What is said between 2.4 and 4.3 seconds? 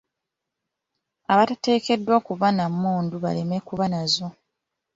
na mmundu baleme kuba nazo.